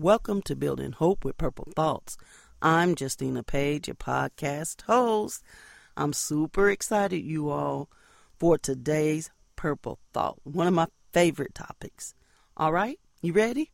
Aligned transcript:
Welcome 0.00 0.42
to 0.42 0.54
Building 0.54 0.92
Hope 0.92 1.24
with 1.24 1.38
Purple 1.38 1.72
Thoughts. 1.74 2.16
I'm 2.62 2.94
Justina 2.96 3.42
Page, 3.42 3.88
your 3.88 3.96
podcast 3.96 4.82
host. 4.82 5.42
I'm 5.96 6.12
super 6.12 6.70
excited, 6.70 7.24
you 7.24 7.50
all, 7.50 7.90
for 8.38 8.56
today's 8.58 9.32
Purple 9.56 9.98
Thought, 10.12 10.38
one 10.44 10.68
of 10.68 10.74
my 10.74 10.86
favorite 11.12 11.52
topics. 11.52 12.14
All 12.56 12.72
right, 12.72 12.96
you 13.22 13.32
ready? 13.32 13.72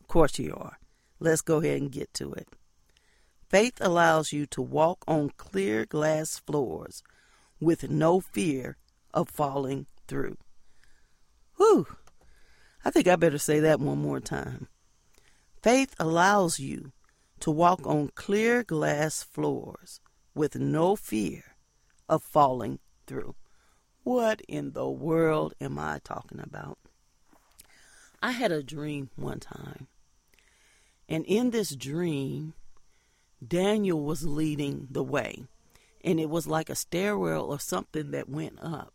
Of 0.00 0.08
course 0.08 0.38
you 0.38 0.54
are. 0.56 0.78
Let's 1.20 1.42
go 1.42 1.58
ahead 1.58 1.82
and 1.82 1.92
get 1.92 2.14
to 2.14 2.32
it. 2.32 2.48
Faith 3.50 3.76
allows 3.78 4.32
you 4.32 4.46
to 4.46 4.62
walk 4.62 5.04
on 5.06 5.28
clear 5.36 5.84
glass 5.84 6.38
floors 6.38 7.02
with 7.60 7.90
no 7.90 8.20
fear 8.20 8.78
of 9.12 9.28
falling 9.28 9.84
through. 10.08 10.38
Whew. 11.58 11.86
I 12.82 12.90
think 12.90 13.06
I 13.06 13.16
better 13.16 13.36
say 13.36 13.60
that 13.60 13.78
one 13.78 13.98
more 13.98 14.20
time. 14.20 14.68
Faith 15.66 15.96
allows 15.98 16.60
you 16.60 16.92
to 17.40 17.50
walk 17.50 17.84
on 17.84 18.12
clear 18.14 18.62
glass 18.62 19.24
floors 19.24 20.00
with 20.32 20.54
no 20.54 20.94
fear 20.94 21.42
of 22.08 22.22
falling 22.22 22.78
through. 23.08 23.34
What 24.04 24.42
in 24.46 24.74
the 24.74 24.88
world 24.88 25.54
am 25.60 25.76
I 25.76 25.98
talking 26.04 26.38
about? 26.38 26.78
I 28.22 28.30
had 28.30 28.52
a 28.52 28.62
dream 28.62 29.10
one 29.16 29.40
time. 29.40 29.88
And 31.08 31.24
in 31.26 31.50
this 31.50 31.74
dream, 31.74 32.54
Daniel 33.44 34.00
was 34.00 34.24
leading 34.24 34.86
the 34.88 35.02
way. 35.02 35.46
And 36.04 36.20
it 36.20 36.30
was 36.30 36.46
like 36.46 36.70
a 36.70 36.76
stairwell 36.76 37.46
or 37.46 37.58
something 37.58 38.12
that 38.12 38.28
went 38.28 38.60
up. 38.62 38.92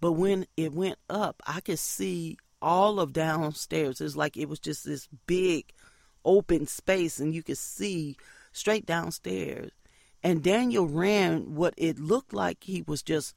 But 0.00 0.12
when 0.12 0.46
it 0.56 0.72
went 0.72 1.00
up, 1.10 1.42
I 1.48 1.58
could 1.58 1.80
see 1.80 2.38
all 2.62 3.00
of 3.00 3.12
downstairs. 3.12 4.00
It's 4.00 4.14
like 4.14 4.36
it 4.36 4.48
was 4.48 4.60
just 4.60 4.84
this 4.84 5.08
big 5.26 5.72
open 6.26 6.66
space 6.66 7.18
and 7.18 7.34
you 7.34 7.42
could 7.42 7.58
see 7.58 8.16
straight 8.52 8.84
downstairs. 8.84 9.70
And 10.22 10.42
Daniel 10.42 10.86
ran 10.86 11.54
what 11.54 11.72
it 11.76 11.98
looked 11.98 12.34
like 12.34 12.64
he 12.64 12.82
was 12.82 13.02
just 13.02 13.34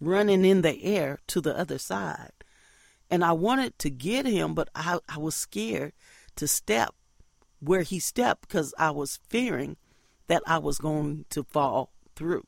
running 0.00 0.44
in 0.44 0.62
the 0.62 0.82
air 0.82 1.18
to 1.28 1.40
the 1.40 1.56
other 1.56 1.78
side. 1.78 2.32
And 3.10 3.24
I 3.24 3.32
wanted 3.32 3.78
to 3.80 3.90
get 3.90 4.24
him, 4.24 4.54
but 4.54 4.70
I, 4.74 4.98
I 5.08 5.18
was 5.18 5.34
scared 5.34 5.92
to 6.36 6.48
step 6.48 6.94
where 7.60 7.82
he 7.82 7.98
stepped 7.98 8.48
because 8.48 8.72
I 8.78 8.90
was 8.90 9.20
fearing 9.28 9.76
that 10.28 10.42
I 10.46 10.58
was 10.58 10.78
going 10.78 11.26
to 11.30 11.44
fall 11.44 11.92
through. 12.16 12.46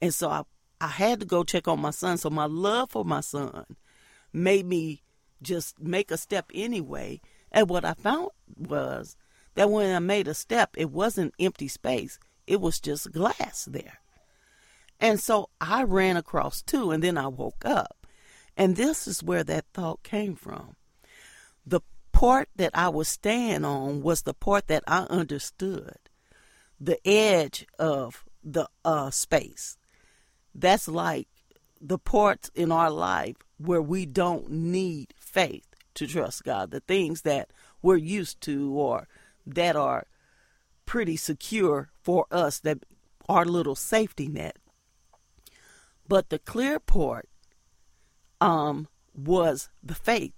And 0.00 0.14
so 0.14 0.28
I, 0.28 0.42
I 0.80 0.88
had 0.88 1.20
to 1.20 1.26
go 1.26 1.44
check 1.44 1.66
on 1.66 1.80
my 1.80 1.90
son. 1.90 2.18
So 2.18 2.30
my 2.30 2.46
love 2.46 2.90
for 2.90 3.04
my 3.04 3.20
son 3.20 3.64
made 4.32 4.66
me 4.66 5.02
just 5.42 5.80
make 5.80 6.10
a 6.10 6.16
step 6.16 6.50
anyway. 6.54 7.20
And 7.50 7.68
what 7.68 7.84
I 7.84 7.94
found 7.94 8.30
was 8.56 9.16
that 9.54 9.70
when 9.70 9.94
I 9.94 9.98
made 9.98 10.28
a 10.28 10.34
step, 10.34 10.70
it 10.76 10.90
wasn't 10.90 11.34
empty 11.38 11.68
space, 11.68 12.18
it 12.46 12.60
was 12.60 12.80
just 12.80 13.12
glass 13.12 13.68
there. 13.70 13.98
And 15.00 15.18
so 15.18 15.50
I 15.60 15.82
ran 15.82 16.16
across 16.16 16.62
too, 16.62 16.90
and 16.90 17.02
then 17.02 17.18
I 17.18 17.26
woke 17.26 17.64
up. 17.64 18.06
And 18.56 18.76
this 18.76 19.08
is 19.08 19.22
where 19.22 19.44
that 19.44 19.64
thought 19.74 20.02
came 20.02 20.36
from. 20.36 20.76
The 21.66 21.80
part 22.12 22.48
that 22.56 22.70
I 22.74 22.88
was 22.88 23.08
staying 23.08 23.64
on 23.64 24.02
was 24.02 24.22
the 24.22 24.34
part 24.34 24.68
that 24.68 24.84
I 24.86 25.00
understood, 25.04 25.98
the 26.80 26.98
edge 27.06 27.66
of 27.78 28.24
the 28.44 28.68
uh, 28.84 29.10
space. 29.10 29.76
That's 30.54 30.86
like 30.86 31.28
the 31.80 31.98
parts 31.98 32.50
in 32.54 32.70
our 32.70 32.90
life 32.90 33.36
where 33.58 33.82
we 33.82 34.06
don't 34.06 34.50
need 34.50 35.14
faith 35.16 35.66
to 35.94 36.06
trust 36.06 36.44
God, 36.44 36.70
the 36.70 36.80
things 36.80 37.22
that 37.22 37.50
we're 37.82 37.96
used 37.96 38.40
to 38.42 38.72
or 38.72 39.08
that 39.46 39.76
are 39.76 40.06
pretty 40.86 41.16
secure 41.16 41.90
for 42.02 42.26
us, 42.30 42.58
that 42.60 42.78
our 43.28 43.44
little 43.44 43.74
safety 43.74 44.28
net. 44.28 44.56
But 46.08 46.30
the 46.30 46.38
clear 46.38 46.78
part 46.78 47.28
um, 48.40 48.88
was 49.14 49.68
the 49.82 49.94
faith 49.94 50.34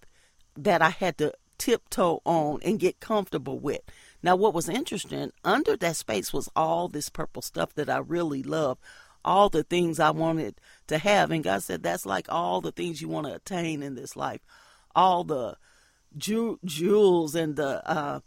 that 0.56 0.82
I 0.82 0.90
had 0.90 1.18
to 1.18 1.32
tiptoe 1.58 2.20
on 2.24 2.60
and 2.62 2.78
get 2.78 3.00
comfortable 3.00 3.58
with. 3.58 3.80
Now, 4.22 4.36
what 4.36 4.54
was 4.54 4.68
interesting, 4.68 5.32
under 5.44 5.76
that 5.76 5.96
space 5.96 6.32
was 6.32 6.48
all 6.54 6.88
this 6.88 7.08
purple 7.08 7.42
stuff 7.42 7.74
that 7.74 7.90
I 7.90 7.98
really 7.98 8.42
love 8.42 8.78
all 9.24 9.48
the 9.48 9.62
things 9.62 9.98
I 9.98 10.10
wanted 10.10 10.60
to 10.88 10.98
have. 10.98 11.30
And 11.30 11.42
God 11.42 11.62
said, 11.62 11.82
that's 11.82 12.04
like 12.06 12.26
all 12.28 12.60
the 12.60 12.72
things 12.72 13.00
you 13.00 13.08
want 13.08 13.26
to 13.26 13.34
attain 13.34 13.82
in 13.82 13.94
this 13.94 14.16
life, 14.16 14.40
all 14.94 15.24
the 15.24 15.56
ju- 16.16 16.58
jewels 16.64 17.34
and 17.34 17.56
the 17.56 17.88
uh, 17.88 18.20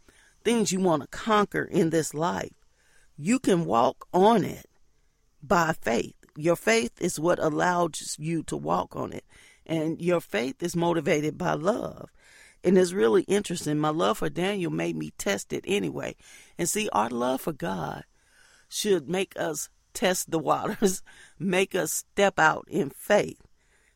things 0.44 0.72
you 0.72 0.80
want 0.80 1.04
to 1.04 1.08
conquer 1.08 1.64
in 1.64 1.90
this 1.90 2.14
life. 2.14 2.54
You 3.18 3.40
can 3.40 3.66
walk 3.66 4.08
on 4.14 4.44
it 4.44 4.68
by 5.42 5.74
faith. 5.74 6.16
Your 6.36 6.56
faith 6.56 7.02
is 7.02 7.20
what 7.20 7.40
allows 7.40 8.16
you 8.20 8.44
to 8.44 8.56
walk 8.56 8.96
on 8.96 9.12
it. 9.12 9.26
And 9.66 10.00
your 10.02 10.22
faith 10.22 10.62
is 10.62 10.76
motivated 10.76 11.38
by 11.38 11.54
love. 11.54 12.10
And 12.64 12.78
it's 12.78 12.94
really 12.94 13.24
interesting. 13.24 13.80
My 13.80 13.90
love 13.90 14.20
for 14.20 14.30
Daniel 14.30 14.72
made 14.72 14.96
me 14.96 15.12
test 15.18 15.52
it 15.54 15.64
anyway. 15.68 16.16
And 16.58 16.70
see, 16.70 16.90
our 16.92 17.10
love 17.10 17.42
for 17.42 17.54
God 17.54 18.04
should 18.70 19.10
make 19.10 19.34
us 19.38 19.70
test 19.94 20.32
the 20.32 20.40
waters, 20.40 21.02
make 21.40 21.76
us 21.76 21.92
step 21.92 22.40
out 22.40 22.66
in 22.70 22.90
faith 22.90 23.42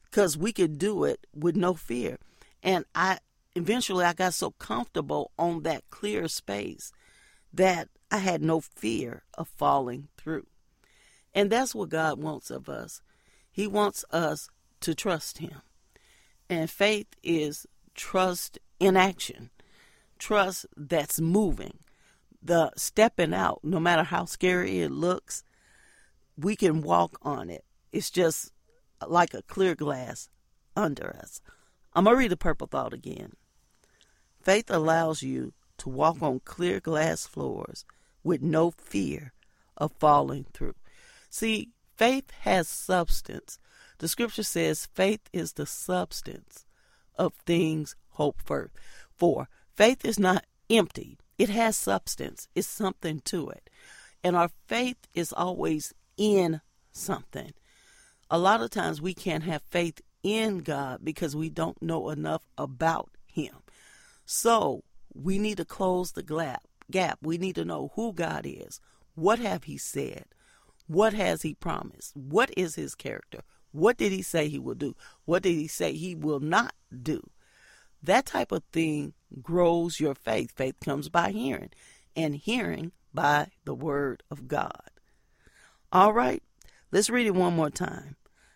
because 0.05 0.37
we 0.37 0.51
could 0.51 0.77
do 0.77 1.05
it 1.05 1.25
with 1.33 1.55
no 1.55 1.73
fear. 1.73 2.17
And 2.61 2.85
I 2.93 3.19
eventually 3.55 4.05
I 4.05 4.13
got 4.13 4.33
so 4.33 4.51
comfortable 4.51 5.31
on 5.37 5.63
that 5.63 5.89
clear 5.89 6.27
space 6.27 6.91
that 7.53 7.89
I 8.09 8.17
had 8.17 8.41
no 8.41 8.61
fear 8.61 9.23
of 9.37 9.47
falling 9.47 10.07
through. 10.17 10.47
And 11.33 11.49
that's 11.49 11.73
what 11.73 11.89
God 11.89 12.21
wants 12.21 12.51
of 12.51 12.69
us. 12.69 13.01
He 13.51 13.67
wants 13.67 14.03
us 14.11 14.49
to 14.81 14.95
trust 14.95 15.39
Him. 15.39 15.61
And 16.49 16.69
faith 16.69 17.07
is 17.23 17.65
trust 17.95 18.59
in 18.79 18.97
action, 18.97 19.49
trust 20.17 20.65
that's 20.75 21.21
moving, 21.21 21.79
the 22.41 22.71
stepping 22.75 23.33
out, 23.33 23.59
no 23.63 23.79
matter 23.79 24.03
how 24.03 24.25
scary 24.25 24.81
it 24.81 24.91
looks, 24.91 25.43
we 26.37 26.55
can 26.55 26.81
walk 26.81 27.17
on 27.21 27.49
it. 27.49 27.63
It's 27.91 28.09
just 28.09 28.51
like 29.07 29.33
a 29.33 29.43
clear 29.43 29.75
glass 29.75 30.29
under 30.75 31.15
us. 31.21 31.41
I'm 31.93 32.05
going 32.05 32.15
to 32.15 32.19
read 32.19 32.31
the 32.31 32.37
purple 32.37 32.67
thought 32.67 32.93
again. 32.93 33.33
Faith 34.41 34.69
allows 34.69 35.21
you 35.21 35.53
to 35.77 35.89
walk 35.89 36.21
on 36.21 36.39
clear 36.41 36.79
glass 36.79 37.27
floors 37.27 37.85
with 38.23 38.41
no 38.41 38.71
fear 38.71 39.33
of 39.77 39.91
falling 39.99 40.45
through. 40.53 40.75
See, 41.29 41.69
faith 41.95 42.31
has 42.41 42.67
substance. 42.67 43.59
The 43.99 44.07
scripture 44.07 44.43
says 44.43 44.87
faith 44.93 45.29
is 45.31 45.53
the 45.53 45.65
substance 45.65 46.65
of 47.17 47.33
things 47.45 47.95
hoped 48.11 48.41
for. 48.41 48.71
For 49.15 49.47
faith 49.75 50.03
is 50.03 50.19
not 50.19 50.45
empty, 50.69 51.17
it 51.37 51.49
has 51.49 51.77
substance, 51.77 52.47
it's 52.55 52.67
something 52.67 53.21
to 53.25 53.49
it. 53.49 53.69
And 54.23 54.35
our 54.35 54.49
faith 54.67 55.07
is 55.13 55.33
always 55.33 55.93
in 56.17 56.61
something. 56.91 57.53
A 58.29 58.37
lot 58.37 58.61
of 58.61 58.69
times 58.69 59.01
we 59.01 59.13
can't 59.13 59.43
have 59.43 59.61
faith 59.63 60.01
in 60.23 60.59
God 60.59 60.99
because 61.03 61.35
we 61.35 61.49
don't 61.49 61.81
know 61.81 62.09
enough 62.09 62.43
about 62.57 63.09
Him. 63.25 63.55
So 64.33 64.85
we 65.13 65.37
need 65.37 65.57
to 65.57 65.65
close 65.65 66.13
the 66.13 66.23
gap. 66.23 66.63
Gap. 66.89 67.19
We 67.21 67.37
need 67.37 67.55
to 67.55 67.65
know 67.65 67.91
who 67.95 68.13
God 68.13 68.45
is. 68.45 68.79
What 69.13 69.39
have 69.39 69.65
He 69.65 69.77
said? 69.77 70.23
What 70.87 71.11
has 71.11 71.41
He 71.41 71.53
promised? 71.53 72.15
What 72.15 72.49
is 72.55 72.75
His 72.75 72.95
character? 72.95 73.41
What 73.73 73.97
did 73.97 74.13
He 74.13 74.21
say 74.21 74.47
He 74.47 74.57
will 74.57 74.75
do? 74.75 74.95
What 75.25 75.43
did 75.43 75.55
He 75.55 75.67
say 75.67 75.91
He 75.91 76.15
will 76.15 76.39
not 76.39 76.73
do? 77.03 77.29
That 78.01 78.25
type 78.25 78.53
of 78.53 78.63
thing 78.71 79.15
grows 79.41 79.99
your 79.99 80.15
faith. 80.15 80.53
Faith 80.55 80.75
comes 80.79 81.09
by 81.09 81.31
hearing, 81.31 81.71
and 82.15 82.33
hearing 82.33 82.93
by 83.13 83.47
the 83.65 83.75
Word 83.75 84.23
of 84.31 84.47
God. 84.47 84.91
All 85.91 86.13
right, 86.13 86.41
let's 86.89 87.09
read 87.09 87.27
it 87.27 87.35
one 87.35 87.57
more 87.57 87.69
time. 87.69 88.15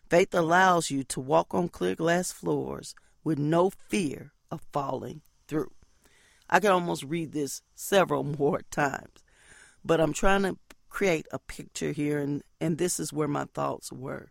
Faith 0.09 0.33
allows 0.33 0.89
you 0.89 1.03
to 1.03 1.19
walk 1.19 1.53
on 1.53 1.67
clear 1.67 1.95
glass 1.95 2.31
floors 2.31 2.95
with 3.25 3.37
no 3.37 3.71
fear 3.89 4.31
of 4.49 4.61
falling 4.71 5.21
through. 5.47 5.71
I 6.49 6.59
could 6.59 6.71
almost 6.71 7.03
read 7.03 7.31
this 7.31 7.61
several 7.73 8.23
more 8.39 8.61
times, 8.71 9.23
but 9.83 9.99
I'm 9.99 10.13
trying 10.13 10.43
to 10.43 10.57
create 10.89 11.27
a 11.31 11.39
picture 11.39 11.91
here, 11.91 12.19
and, 12.19 12.43
and 12.61 12.77
this 12.77 12.99
is 12.99 13.11
where 13.11 13.27
my 13.27 13.45
thoughts 13.53 13.91
were. 13.91 14.29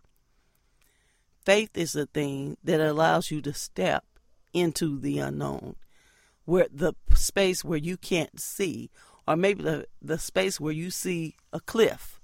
Faith 1.44 1.76
is 1.76 1.92
the 1.92 2.06
thing 2.06 2.56
that 2.64 2.80
allows 2.80 3.30
you 3.30 3.42
to 3.42 3.52
step 3.52 4.04
into 4.54 4.98
the 4.98 5.18
unknown, 5.18 5.76
where 6.46 6.68
the 6.72 6.94
space 7.14 7.62
where 7.64 7.78
you 7.78 7.96
can't 7.98 8.40
see, 8.40 8.90
or 9.28 9.36
maybe 9.36 9.62
the, 9.62 9.86
the 10.00 10.18
space 10.18 10.58
where 10.58 10.72
you 10.72 10.90
see 10.90 11.34
a 11.52 11.60
cliff, 11.60 12.18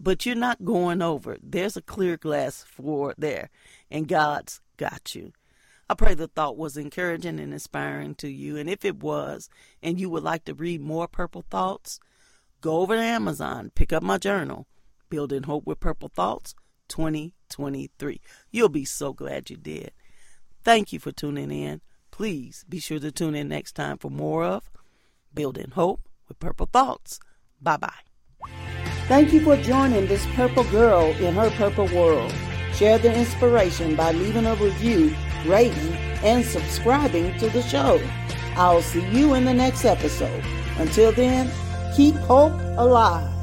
but 0.00 0.26
you're 0.26 0.34
not 0.34 0.64
going 0.64 1.02
over. 1.02 1.36
There's 1.42 1.76
a 1.76 1.82
clear 1.82 2.16
glass 2.16 2.64
floor 2.64 3.14
there, 3.16 3.50
and 3.90 4.08
God's 4.08 4.60
got 4.76 5.14
you. 5.14 5.32
I 5.90 5.94
pray 5.94 6.14
the 6.14 6.28
thought 6.28 6.56
was 6.56 6.76
encouraging 6.76 7.40
and 7.40 7.52
inspiring 7.52 8.14
to 8.16 8.28
you. 8.28 8.56
And 8.56 8.70
if 8.70 8.84
it 8.84 9.02
was, 9.02 9.48
and 9.82 9.98
you 9.98 10.08
would 10.08 10.22
like 10.22 10.44
to 10.44 10.54
read 10.54 10.80
more 10.80 11.08
Purple 11.08 11.44
Thoughts, 11.50 11.98
go 12.60 12.76
over 12.78 12.94
to 12.94 13.02
Amazon, 13.02 13.72
pick 13.74 13.92
up 13.92 14.00
my 14.00 14.16
journal, 14.16 14.68
Building 15.08 15.42
Hope 15.42 15.66
with 15.66 15.80
Purple 15.80 16.08
Thoughts 16.14 16.54
2023. 16.90 18.20
You'll 18.52 18.68
be 18.68 18.84
so 18.84 19.12
glad 19.12 19.50
you 19.50 19.56
did. 19.56 19.90
Thank 20.62 20.92
you 20.92 21.00
for 21.00 21.10
tuning 21.10 21.50
in. 21.50 21.80
Please 22.12 22.64
be 22.68 22.78
sure 22.78 23.00
to 23.00 23.10
tune 23.10 23.34
in 23.34 23.48
next 23.48 23.72
time 23.72 23.98
for 23.98 24.12
more 24.12 24.44
of 24.44 24.70
Building 25.34 25.72
Hope 25.72 26.08
with 26.28 26.38
Purple 26.38 26.68
Thoughts. 26.72 27.18
Bye 27.60 27.78
bye. 27.78 27.90
Thank 29.08 29.32
you 29.32 29.40
for 29.40 29.56
joining 29.56 30.06
this 30.06 30.24
purple 30.36 30.62
girl 30.70 31.06
in 31.16 31.34
her 31.34 31.50
purple 31.50 31.86
world. 31.86 32.32
Share 32.74 32.98
the 32.98 33.12
inspiration 33.12 33.96
by 33.96 34.12
leaving 34.12 34.46
a 34.46 34.54
review, 34.54 35.12
rating, 35.46 35.94
and 36.22 36.44
subscribing 36.44 37.36
to 37.38 37.48
the 37.50 37.62
show. 37.62 38.00
I'll 38.56 38.82
see 38.82 39.06
you 39.08 39.34
in 39.34 39.44
the 39.44 39.54
next 39.54 39.84
episode. 39.84 40.44
Until 40.78 41.12
then, 41.12 41.50
keep 41.96 42.14
hope 42.16 42.52
alive. 42.76 43.39